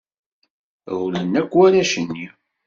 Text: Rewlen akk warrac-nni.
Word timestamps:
Rewlen 0.91 1.33
akk 1.41 1.51
warrac-nni. 1.57 2.27